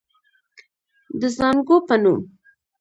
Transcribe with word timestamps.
د 1.19 1.21
زانګو 1.37 1.77
پۀ 1.87 1.95
نوم 2.01 2.19